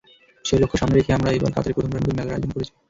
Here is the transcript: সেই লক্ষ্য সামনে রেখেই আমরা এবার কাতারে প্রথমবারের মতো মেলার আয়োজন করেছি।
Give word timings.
সেই 0.47 0.59
লক্ষ্য 0.61 0.77
সামনে 0.81 0.95
রেখেই 0.95 1.17
আমরা 1.17 1.29
এবার 1.37 1.51
কাতারে 1.55 1.75
প্রথমবারের 1.75 2.03
মতো 2.05 2.15
মেলার 2.17 2.35
আয়োজন 2.35 2.51
করেছি। 2.55 2.71